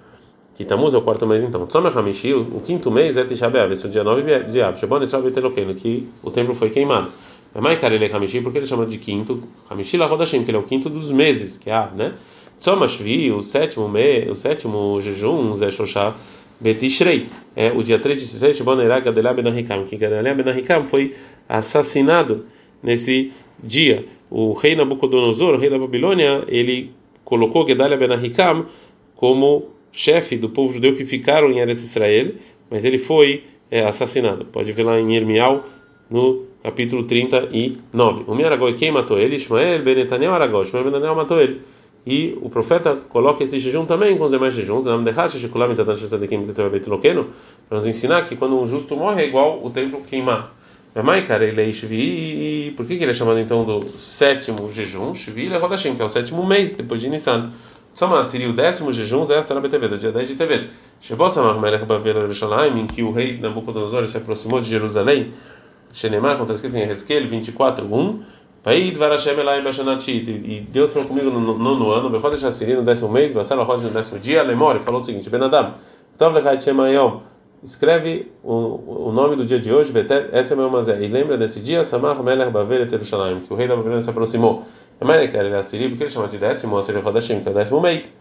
que 0.56 0.64
Tamuz 0.64 0.94
é 0.94 0.98
o 0.98 1.02
quarto 1.02 1.26
mês 1.26 1.44
então. 1.44 1.66
Tzomer 1.66 1.96
Hamishi, 1.96 2.32
o 2.32 2.62
quinto 2.64 2.90
mês 2.90 3.18
é 3.18 3.24
Tisha 3.24 3.48
B'Av, 3.50 3.70
esse 3.72 3.84
é 3.84 3.88
o 3.88 3.92
dia 3.92 4.02
9 4.02 4.44
de 4.44 4.62
Av. 4.62 4.78
Shebon 4.78 5.02
Israel 5.02 5.22
Betelokeno, 5.22 5.74
que 5.74 6.08
o 6.22 6.30
templo 6.30 6.54
foi 6.54 6.70
queimado. 6.70 7.08
É 7.54 7.60
mais 7.60 7.78
Karele 7.78 8.10
Hamishi, 8.10 8.40
porque 8.40 8.58
ele 8.58 8.66
chama 8.66 8.86
de 8.86 8.96
quinto. 8.96 9.42
Hamishi 9.68 9.98
La 9.98 10.06
Rodashim, 10.06 10.44
que 10.44 10.50
ele 10.50 10.56
é 10.56 10.60
o 10.60 10.62
quinto 10.62 10.88
dos 10.88 11.10
meses, 11.10 11.58
que 11.58 11.68
é 11.68 11.74
Av, 11.74 11.94
né? 11.94 12.14
Tzoma 12.58 12.88
Shvi, 12.88 13.30
o 13.32 13.42
sétimo, 13.42 13.86
me, 13.86 14.30
o 14.30 14.34
sétimo 14.34 14.98
jejum, 15.02 15.54
Zé 15.56 15.70
Shoshá 15.70 16.14
Betishrei. 16.58 17.28
É 17.54 17.70
o 17.70 17.82
dia 17.82 17.98
3 17.98 18.18
de 18.18 18.26
Tishrei, 18.26 18.54
Shebon 18.54 18.80
Irá 18.80 18.98
Gadelá 19.00 19.34
Benahikam, 19.34 19.84
que 19.84 19.96
Gadelá 19.98 20.32
Benahikam 20.32 20.86
foi 20.86 21.14
assassinado 21.46 22.46
nesse 22.86 23.32
dia. 23.62 24.06
O 24.30 24.52
rei 24.52 24.76
Nabucodonosor, 24.76 25.54
o 25.54 25.58
rei 25.58 25.68
da 25.68 25.78
Babilônia, 25.78 26.44
ele 26.46 26.92
colocou 27.24 27.66
Gedalia 27.66 27.96
Benahikam 27.96 28.66
como 29.16 29.70
chefe 29.90 30.36
do 30.36 30.48
povo 30.48 30.72
judeu 30.72 30.94
que 30.94 31.04
ficaram 31.04 31.50
em 31.50 31.58
Eretz 31.58 31.82
Israel, 31.82 32.32
mas 32.70 32.84
ele 32.84 32.98
foi 32.98 33.42
é, 33.70 33.84
assassinado. 33.84 34.44
Pode 34.44 34.70
ver 34.70 34.84
lá 34.84 35.00
em 35.00 35.16
Irmial, 35.16 35.64
no 36.08 36.44
capítulo 36.62 37.04
39. 37.04 38.24
O 38.28 38.34
Miaragoi, 38.34 38.74
quem 38.74 38.92
matou 38.92 39.18
ele? 39.18 39.36
Ismael 39.36 39.82
ben 39.82 39.96
Netanyahu 39.96 40.34
Aragó. 40.34 40.62
Ismael 40.62 40.84
ben 40.84 40.92
Netanyahu 40.92 41.16
matou 41.16 41.40
ele. 41.40 41.60
E 42.06 42.38
o 42.40 42.48
profeta 42.48 42.94
coloca 43.08 43.42
esse 43.42 43.58
jejum 43.58 43.84
também 43.84 44.16
com 44.16 44.24
os 44.24 44.30
demais 44.30 44.54
jejuns, 44.54 44.84
para 44.84 44.96
nos 47.78 47.86
ensinar 47.88 48.22
que 48.22 48.36
quando 48.36 48.60
um 48.60 48.68
justo 48.68 48.94
morre 48.94 49.24
é 49.24 49.26
igual 49.26 49.60
o 49.64 49.70
templo 49.70 50.00
queimar. 50.02 50.55
E 50.98 52.70
por 52.74 52.86
que, 52.86 52.96
que 52.96 53.04
ele 53.04 53.10
é 53.10 53.14
chamado 53.14 53.38
então 53.38 53.64
do 53.64 53.84
sétimo 53.84 54.72
jejum? 54.72 55.12
Shvi 55.14 55.52
é 55.52 55.58
Rodashim, 55.58 55.94
que 55.94 56.00
é 56.00 56.04
o 56.06 56.08
sétimo 56.08 56.46
mês 56.46 56.72
depois 56.72 57.02
de 57.02 57.10
Nissan. 57.10 57.52
Soma 57.92 58.22
seria 58.24 58.48
o 58.48 58.54
décimo 58.54 58.90
jejum, 58.94 59.22
essa 59.30 59.52
era 59.52 59.60
BTV, 59.60 59.88
do 59.88 59.98
dia 59.98 60.10
10 60.10 60.28
de 60.28 60.34
TV. 60.36 60.68
Shebosamach 60.98 61.60
Melech 61.60 61.84
Bavel 61.84 62.22
Yerushalayim, 62.22 62.80
em 62.80 62.86
que 62.86 63.02
o 63.02 63.12
rei 63.12 63.38
Nabucodonosor 63.38 64.08
se 64.08 64.16
aproximou 64.16 64.58
de 64.58 64.70
Jerusalém. 64.70 65.34
Shenemar, 65.92 66.38
como 66.38 66.44
está 66.44 66.54
escrito 66.54 66.78
em 66.78 66.88
Ezequiel 66.88 67.28
24, 67.28 67.84
1. 67.84 68.22
Paid 68.62 68.96
Varashem 68.96 69.38
Elai 69.38 69.60
Bashanatit, 69.60 70.28
e 70.30 70.66
Deus 70.68 70.92
falou 70.92 71.06
comigo 71.08 71.30
no 71.30 71.58
nono 71.58 71.90
ano, 71.90 72.08
Bechodesh 72.08 72.42
Assiri, 72.42 72.74
no 72.74 72.82
décimo 72.82 73.10
mês, 73.10 73.32
Basar 73.32 73.58
Rosh 73.58 73.82
no 73.82 73.90
décimo 73.90 74.18
dia, 74.18 74.42
Lemor, 74.42 74.80
falou 74.80 75.00
o 75.00 75.04
seguinte: 75.04 75.28
Benadam, 75.28 75.74
Tov 76.18 76.34
Lechait 76.34 76.64
Shemayom, 76.64 77.20
escreve 77.62 78.30
o, 78.42 79.08
o 79.08 79.12
nome 79.12 79.36
do 79.36 79.44
dia 79.44 79.58
de 79.58 79.72
hoje, 79.72 79.92
e 79.92 81.06
lembra 81.08 81.36
desse 81.36 81.60
dia, 81.60 81.82
Samach 81.84 82.22
Melech 82.22 82.50
Bavel 82.50 82.86
Yerushalayim, 82.86 83.40
que 83.40 83.52
o 83.52 83.56
rei 83.56 83.66
da 83.66 83.76
Babilônia 83.76 84.02
se 84.02 84.10
aproximou. 84.10 84.64
América 85.00 85.38
é 85.38 85.56
Assiri, 85.56 85.88
porque 85.88 86.04
ele 86.04 86.10
chama 86.10 86.28
de 86.28 86.38
décimo, 86.38 86.78
Assiri 86.78 87.00
Rodashim, 87.00 87.40
que 87.40 87.48
é 87.48 87.50
o 87.50 87.54
décimo 87.54 87.80
mês. 87.80 88.16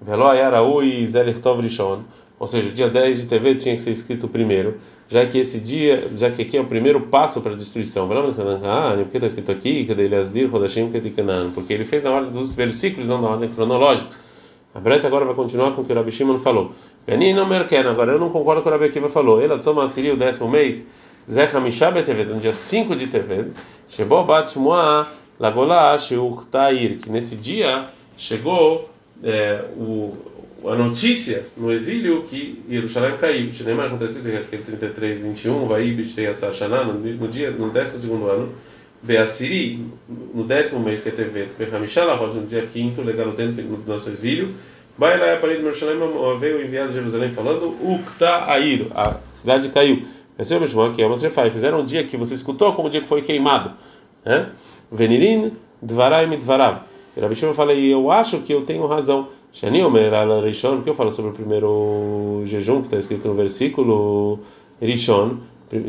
Veló 0.00 0.30
Ayaraui 0.30 1.06
Zelich 1.06 1.40
Rishon. 1.60 2.02
Ou 2.38 2.46
seja, 2.46 2.70
dia 2.70 2.88
10 2.88 3.22
de 3.22 3.26
TV 3.26 3.56
tinha 3.56 3.74
que 3.74 3.80
ser 3.80 3.90
escrito 3.90 4.28
primeiro, 4.28 4.76
já 5.08 5.26
que 5.26 5.38
esse 5.38 5.58
dia, 5.58 6.08
já 6.14 6.30
que 6.30 6.42
aqui 6.42 6.56
é 6.56 6.60
o 6.60 6.66
primeiro 6.66 7.00
passo 7.00 7.40
para 7.40 7.52
a 7.52 7.56
destruição. 7.56 8.08
Ah, 8.62 8.94
por 8.96 9.08
que 9.08 9.16
está 9.16 9.26
escrito 9.26 9.50
aqui? 9.50 9.84
Porque 11.52 11.72
ele 11.72 11.84
fez 11.84 12.02
na 12.04 12.12
ordem 12.12 12.30
dos 12.30 12.54
versículos, 12.54 13.08
não 13.08 13.20
na 13.20 13.28
ordem 13.30 13.48
cronológica. 13.48 14.10
A 14.78 14.80
Breta 14.80 15.08
agora 15.08 15.24
vai 15.24 15.34
continuar 15.34 15.72
com 15.72 15.82
o 15.82 15.84
que 15.84 15.92
o 15.92 15.96
Rabi 15.96 16.12
Shimon 16.12 16.38
falou. 16.38 16.70
não 17.04 17.48
Merken, 17.48 17.80
agora 17.80 18.12
eu 18.12 18.18
não 18.20 18.30
concordo 18.30 18.62
com 18.62 18.68
o 18.68 18.72
Rabi 18.72 18.84
Akiva 18.84 19.08
falou. 19.08 19.42
Ele 19.42 19.52
atzoma 19.52 19.82
Assiri, 19.82 20.12
o 20.12 20.16
décimo 20.16 20.48
mês, 20.48 20.84
Zech 21.28 21.56
Hamishah 21.56 21.90
TV, 22.00 22.22
no 22.26 22.38
dia 22.38 22.52
5 22.52 22.94
de 22.94 23.08
TV, 23.08 23.46
Shebo 23.88 24.22
Bat 24.22 24.52
Shmuah 24.52 25.08
Lagolá 25.40 25.98
Sheurtair, 25.98 26.98
que 26.98 27.10
nesse 27.10 27.34
dia 27.34 27.86
chegou 28.16 28.88
é, 29.24 29.64
o, 29.76 30.16
a 30.64 30.76
notícia 30.76 31.44
no 31.56 31.72
exílio 31.72 32.22
que 32.22 32.62
Jerusalém 32.70 33.16
caiu. 33.16 33.52
Shinemar 33.52 33.86
aconteceu 33.86 34.20
em 34.20 34.62
33, 34.62 35.22
21, 35.22 35.66
vai 35.66 35.90
Biteyasar 35.90 36.54
Shana, 36.54 36.84
no 36.84 37.26
dia, 37.26 37.50
no 37.50 37.68
12 37.70 38.12
ano, 38.12 38.52
Beassiri, 39.02 39.86
no 40.34 40.44
décimo 40.44 40.80
mês 40.80 41.04
que 41.04 41.10
teve 41.10 41.48
Behamishala 41.58 42.14
Rosh, 42.16 42.34
no 42.34 42.46
dia 42.46 42.68
5, 42.72 43.00
legal 43.02 43.32
dentro 43.32 43.62
do 43.62 43.86
nosso 43.86 44.10
exílio. 44.10 44.54
Vai 44.96 45.16
lá, 45.18 45.34
a 45.34 45.36
parede 45.36 45.62
de 45.62 45.72
Jerusalém, 45.72 46.40
veio 46.40 46.64
enviado 46.64 46.88
de 46.88 46.94
Jerusalém 46.94 47.30
falando: 47.30 47.76
Uktair, 47.80 48.86
a 48.94 49.16
cidade 49.32 49.68
caiu. 49.68 50.04
Esse 50.36 50.54
é 50.54 50.56
o 50.56 50.60
mesmo 50.60 50.92
que 50.92 51.02
é 51.02 51.06
uma 51.06 51.16
Fizeram 51.16 51.80
um 51.80 51.84
dia 51.84 52.04
que 52.04 52.16
você 52.16 52.34
escutou 52.34 52.72
como 52.72 52.88
o 52.88 52.90
dia 52.90 53.00
que 53.00 53.08
foi 53.08 53.22
queimado. 53.22 53.72
Né? 54.24 54.50
Venirin 54.90 55.52
dvaraim 55.80 56.36
dvarav. 56.38 56.82
E 57.16 57.20
Rabi 57.20 57.34
Shimon 57.34 57.54
fala, 57.54 57.72
e 57.72 57.90
eu 57.90 58.10
acho 58.10 58.40
que 58.42 58.52
eu 58.52 58.62
tenho 58.62 58.86
razão. 58.86 59.28
Shani 59.50 59.82
Omer 59.82 60.14
ala 60.14 60.40
Rishon, 60.44 60.76
porque 60.76 60.90
eu 60.90 60.94
falo 60.94 61.10
sobre 61.10 61.30
o 61.30 61.34
primeiro 61.34 62.42
jejum 62.44 62.80
que 62.80 62.86
está 62.86 62.96
escrito 62.96 63.26
no 63.26 63.34
versículo 63.34 64.38
Rishon, 64.80 65.38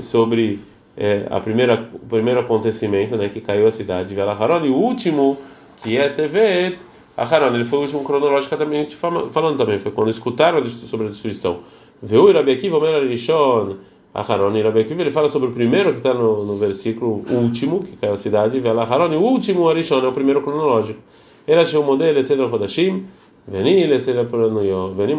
sobre 0.01 0.59
é, 0.99 1.25
a 1.29 1.39
primeira, 1.39 1.89
o 1.93 1.99
primeiro 1.99 2.41
acontecimento, 2.41 3.15
né, 3.15 3.29
que 3.29 3.39
caiu 3.39 3.65
a 3.65 3.71
cidade, 3.71 4.13
Vela 4.13 4.33
Haron, 4.33 4.65
e 4.65 4.69
o 4.69 4.75
último, 4.75 5.37
que 5.77 5.97
é 5.97 6.09
Tevet, 6.09 6.79
a 7.15 7.23
Haron, 7.23 7.55
ele 7.55 7.63
foi 7.63 7.79
o 7.79 7.81
último 7.83 8.03
cronologicamente 8.03 8.97
falando 8.97 9.57
também, 9.57 9.79
foi 9.79 9.93
quando 9.93 10.09
escutaram 10.09 10.63
sobre 10.65 11.07
a 11.07 11.09
destruição. 11.09 11.61
Veu 12.03 12.31
Rabi 12.31 12.51
Akiva, 12.51 12.77
Omer 12.77 13.07
Rishon, 13.07 13.77
Aharon 14.13 14.55
e 14.55 14.59
ele 14.59 15.11
fala 15.11 15.29
sobre 15.29 15.49
o 15.49 15.51
primeiro 15.51 15.91
que 15.91 15.97
está 15.97 16.13
no, 16.13 16.43
no 16.43 16.55
versículo 16.55 17.23
último, 17.29 17.79
que 17.79 17.95
caiu 17.95 18.13
a 18.13 18.17
cidade, 18.17 18.59
Vela 18.59 18.83
Haron, 18.83 19.13
e 19.13 19.15
o 19.15 19.21
último 19.21 19.69
Arishon, 19.69 20.03
é 20.03 20.07
o 20.07 20.11
primeiro 20.11 20.41
cronológico. 20.41 20.99
Ele 21.47 21.61
achou 21.61 21.81
o 21.81 21.85
modelo, 21.85 22.21
Seder 22.23 22.47
Rodashim, 22.47 23.05
Veni, 23.49 23.99
Seder 23.99 24.25
Pranuyó, 24.25 24.89
Veni, 24.89 25.15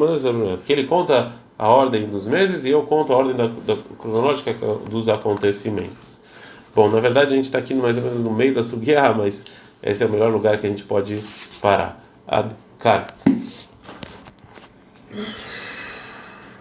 que 0.65 0.73
ele 0.73 0.85
conta 0.87 1.33
a 1.59 1.69
ordem 1.69 2.07
dos 2.07 2.29
meses 2.29 2.65
e 2.65 2.71
eu 2.71 2.85
conto 2.85 3.13
a 3.13 3.17
ordem 3.17 3.35
da, 3.35 3.49
da 3.49 3.77
cronológica 3.99 4.55
dos 4.89 5.09
acontecimentos. 5.09 6.21
Bom, 6.75 6.89
na 6.89 7.01
verdade 7.01 7.33
a 7.33 7.37
gente 7.37 7.47
está 7.47 7.59
aqui 7.59 7.75
mais 7.75 7.97
ou 7.97 8.05
menos 8.05 8.19
no 8.21 8.33
meio 8.33 8.55
da 8.55 8.63
Sugiá, 8.63 9.13
mas 9.13 9.45
esse 9.83 10.05
é 10.05 10.07
o 10.07 10.11
melhor 10.11 10.31
lugar 10.31 10.59
que 10.59 10.67
a 10.67 10.71
gente 10.71 10.85
pode 10.85 11.21
parar. 11.61 12.03
Ad, 12.27 12.55
cara. 12.79 13.09